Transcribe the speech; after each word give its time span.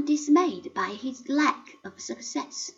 Undismayed 0.00 0.72
by 0.72 0.94
his 0.94 1.28
lack 1.28 1.76
of 1.84 2.00
success, 2.00 2.72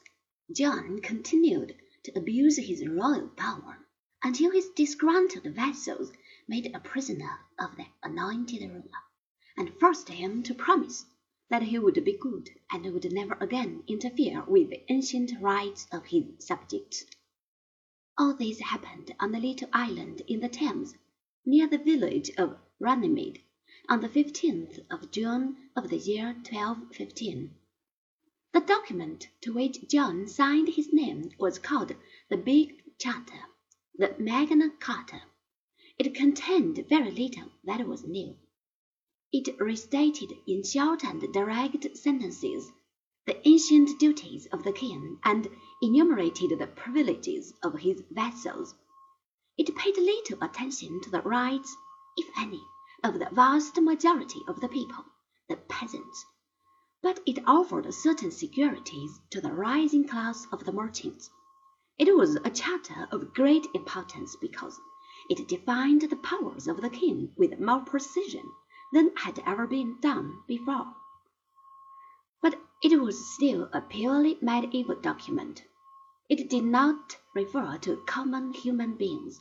John 0.52 0.98
continued 1.00 1.76
to 2.02 2.18
abuse 2.18 2.56
his 2.56 2.84
royal 2.84 3.28
power 3.28 3.78
until 4.24 4.50
his 4.50 4.70
disgruntled 4.70 5.44
vassals 5.54 6.10
made 6.48 6.74
a 6.74 6.80
prisoner 6.80 7.38
of 7.60 7.76
their 7.76 7.86
anointed 8.02 8.62
ruler, 8.68 8.90
and 9.56 9.72
forced 9.78 10.08
him 10.08 10.42
to 10.42 10.52
promise 10.52 11.04
that 11.48 11.62
he 11.62 11.78
would 11.78 12.04
be 12.04 12.18
good 12.18 12.50
and 12.72 12.92
would 12.92 13.12
never 13.12 13.34
again 13.34 13.84
interfere 13.86 14.44
with 14.48 14.70
the 14.70 14.82
ancient 14.92 15.30
rights 15.40 15.86
of 15.92 16.06
his 16.06 16.24
subjects. 16.40 17.04
All 18.18 18.34
this 18.34 18.58
happened 18.58 19.14
on 19.20 19.32
a 19.32 19.38
little 19.38 19.68
island 19.72 20.22
in 20.26 20.40
the 20.40 20.48
Thames, 20.48 20.92
near 21.46 21.68
the 21.68 21.78
village 21.78 22.30
of 22.36 22.58
Runnymede, 22.80 23.44
on 23.88 24.00
the 24.00 24.08
15th 24.08 24.78
of 24.90 25.10
June 25.10 25.56
of 25.74 25.90
the 25.90 25.96
year 25.96 26.26
1215. 26.26 27.54
The 28.52 28.60
document 28.60 29.28
to 29.40 29.52
which 29.52 29.88
John 29.88 30.28
signed 30.28 30.68
his 30.68 30.92
name 30.92 31.30
was 31.38 31.58
called 31.58 31.94
the 32.28 32.36
Big 32.36 32.82
Charter, 32.98 33.40
the 33.96 34.14
Magna 34.18 34.70
Carta. 34.78 35.22
It 35.98 36.14
contained 36.14 36.84
very 36.88 37.10
little 37.10 37.50
that 37.64 37.86
was 37.86 38.04
new. 38.04 38.36
It 39.32 39.58
restated 39.58 40.32
in 40.46 40.62
short 40.62 41.04
and 41.04 41.20
direct 41.32 41.96
sentences 41.96 42.70
the 43.26 43.46
ancient 43.48 43.98
duties 43.98 44.46
of 44.46 44.62
the 44.62 44.72
king 44.72 45.18
and 45.24 45.48
enumerated 45.80 46.58
the 46.58 46.66
privileges 46.66 47.54
of 47.62 47.78
his 47.78 48.02
vassals. 48.10 48.74
It 49.56 49.74
paid 49.76 49.96
little 49.96 50.42
attention 50.42 51.00
to 51.02 51.10
the 51.10 51.22
rights, 51.22 51.74
if 52.16 52.26
any, 52.38 52.62
of 53.04 53.18
the 53.18 53.28
vast 53.32 53.80
majority 53.80 54.40
of 54.46 54.60
the 54.60 54.68
people, 54.68 55.04
the 55.48 55.56
peasants, 55.56 56.24
but 57.02 57.18
it 57.26 57.42
offered 57.46 57.92
certain 57.92 58.30
securities 58.30 59.20
to 59.30 59.40
the 59.40 59.52
rising 59.52 60.06
class 60.06 60.46
of 60.52 60.64
the 60.64 60.72
merchants. 60.72 61.28
It 61.98 62.16
was 62.16 62.36
a 62.36 62.50
charter 62.50 63.08
of 63.10 63.34
great 63.34 63.66
importance 63.74 64.36
because 64.40 64.80
it 65.28 65.48
defined 65.48 66.02
the 66.02 66.16
powers 66.16 66.68
of 66.68 66.80
the 66.80 66.90
king 66.90 67.32
with 67.36 67.58
more 67.58 67.80
precision 67.80 68.50
than 68.92 69.16
had 69.16 69.42
ever 69.46 69.66
been 69.66 69.98
done 70.00 70.42
before. 70.46 70.94
But 72.40 72.60
it 72.82 73.00
was 73.00 73.34
still 73.34 73.68
a 73.72 73.80
purely 73.80 74.38
medieval 74.40 74.96
document. 74.96 75.64
It 76.28 76.48
did 76.48 76.64
not 76.64 77.18
refer 77.34 77.78
to 77.78 78.02
common 78.06 78.52
human 78.52 78.96
beings, 78.96 79.40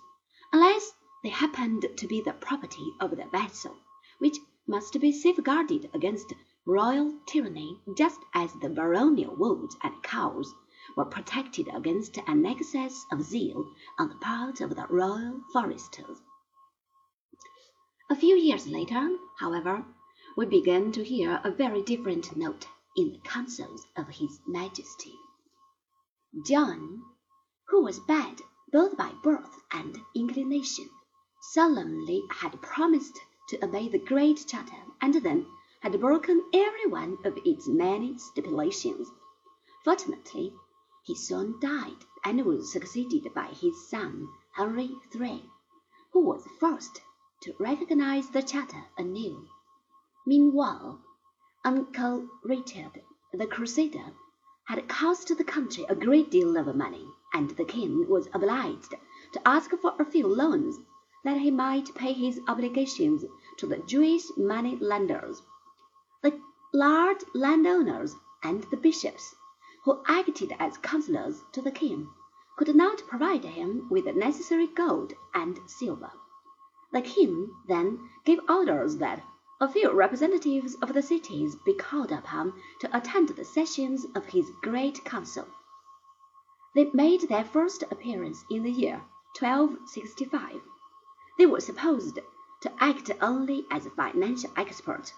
unless 0.52 0.94
they 1.24 1.30
happened 1.30 1.86
to 1.98 2.08
be 2.08 2.20
the 2.20 2.34
property 2.34 2.94
of 3.00 3.12
the 3.12 3.26
vassal, 3.32 3.78
which 4.18 4.38
must 4.68 5.00
be 5.00 5.12
safeguarded 5.12 5.88
against 5.94 6.34
royal 6.66 7.14
tyranny 7.28 7.80
just 7.96 8.20
as 8.34 8.52
the 8.54 8.70
baronial 8.70 9.36
woods 9.36 9.78
and 9.84 10.02
cows 10.02 10.52
were 10.98 11.06
protected 11.06 11.68
against 11.76 12.18
an 12.26 12.44
excess 12.44 13.06
of 13.12 13.22
zeal 13.22 13.72
on 14.00 14.10
the 14.10 14.16
part 14.16 14.62
of 14.62 14.76
the 14.76 14.88
royal 14.90 15.42
foresters. 15.54 16.18
A 18.10 18.16
few 18.16 18.36
years 18.36 18.66
later, 18.66 19.16
however, 19.40 19.86
we 20.36 20.48
began 20.48 20.92
to 20.92 21.04
hear 21.04 21.40
a 21.44 21.52
very 21.52 21.84
different 21.84 22.36
note 22.36 22.68
in 22.98 23.12
the 23.14 23.20
councils 23.20 23.86
of 23.96 24.08
His 24.10 24.40
Majesty. 24.48 25.14
John, 26.46 27.04
who 27.68 27.84
was 27.84 28.00
bad 28.00 28.42
both 28.72 28.98
by 28.98 29.12
birth 29.22 29.62
and 29.72 29.98
inclination, 30.16 30.90
solemnly 31.44 32.22
had 32.30 32.62
promised 32.62 33.20
to 33.50 33.66
obey 33.66 33.90
the 33.90 33.98
Great 33.98 34.46
Charter, 34.48 34.78
and 35.02 35.16
then 35.16 35.48
had 35.80 36.00
broken 36.00 36.46
every 36.54 36.86
one 36.86 37.18
of 37.26 37.36
its 37.44 37.68
many 37.68 38.16
stipulations. 38.20 39.10
Fortunately, 39.84 40.54
he 41.02 41.16
soon 41.16 41.60
died, 41.60 42.06
and 42.24 42.46
was 42.46 42.72
succeeded 42.72 43.34
by 43.34 43.48
his 43.48 43.90
son 43.90 44.28
Henry 44.52 44.96
III, 45.16 45.50
who 46.14 46.20
was 46.24 46.46
forced 46.60 47.02
to 47.42 47.56
recognize 47.60 48.30
the 48.30 48.44
charter 48.44 48.86
anew. 48.96 49.48
Meanwhile, 50.28 51.02
Uncle 51.66 52.30
Richard, 52.44 53.02
the 53.34 53.48
Crusader, 53.48 54.14
had 54.66 54.88
cost 54.88 55.36
the 55.36 55.44
country 55.44 55.86
a 55.90 55.96
great 55.96 56.30
deal 56.30 56.56
of 56.56 56.76
money, 56.76 57.08
and 57.34 57.50
the 57.50 57.66
king 57.66 58.08
was 58.08 58.30
obliged 58.32 58.94
to 59.34 59.48
ask 59.48 59.72
for 59.72 59.96
a 59.98 60.06
few 60.06 60.28
loans 60.28 60.78
that 61.24 61.38
he 61.38 61.52
might 61.52 61.94
pay 61.94 62.14
his 62.14 62.40
obligations 62.48 63.24
to 63.58 63.68
the 63.68 63.78
Jewish 63.78 64.24
money 64.38 64.76
lenders. 64.78 65.42
The 66.22 66.40
large 66.74 67.24
landowners 67.34 68.16
and 68.44 68.64
the 68.64 68.78
bishops, 68.78 69.36
who 69.84 70.02
acted 70.08 70.54
as 70.58 70.78
counselors 70.80 71.44
to 71.52 71.62
the 71.62 71.72
king, 71.72 72.10
could 72.58 72.76
not 72.76 73.08
provide 73.08 73.44
him 73.44 73.88
with 73.90 74.06
the 74.06 74.14
necessary 74.14 74.68
gold 74.68 75.14
and 75.34 75.60
silver. 75.68 76.12
The 76.92 77.02
king 77.02 77.56
then 77.68 78.10
gave 78.26 78.40
orders 78.50 78.98
that 78.98 79.24
a 79.60 79.68
few 79.68 79.92
representatives 79.92 80.76
of 80.82 80.94
the 80.94 81.02
cities 81.04 81.56
be 81.56 81.74
called 81.76 82.12
upon 82.12 82.54
to 82.80 82.98
attend 82.98 83.30
the 83.30 83.46
sessions 83.46 84.06
of 84.16 84.26
his 84.26 84.50
great 84.64 85.04
council. 85.06 85.46
They 86.74 86.90
made 86.94 87.30
their 87.30 87.46
first 87.46 87.84
appearance 87.92 88.44
in 88.50 88.64
the 88.64 88.72
year 88.72 89.04
1265. 89.40 90.62
They 91.38 91.46
were 91.46 91.62
supposed 91.62 92.20
to 92.60 92.84
act 92.84 93.10
only 93.22 93.66
as 93.72 93.88
financial 93.96 94.52
experts, 94.58 95.14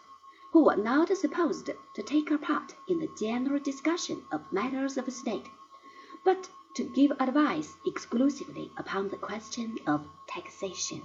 who 0.51 0.65
were 0.65 0.75
not 0.75 1.09
supposed 1.17 1.71
to 1.95 2.03
take 2.03 2.29
a 2.29 2.37
part 2.37 2.75
in 2.87 2.99
the 2.99 3.09
general 3.17 3.59
discussion 3.59 4.23
of 4.31 4.53
matters 4.53 4.95
of 4.97 5.11
state, 5.11 5.49
but 6.23 6.51
to 6.75 6.83
give 6.83 7.13
advice 7.19 7.77
exclusively 7.83 8.71
upon 8.77 9.07
the 9.09 9.17
question 9.17 9.79
of 9.87 10.07
taxation. 10.27 11.01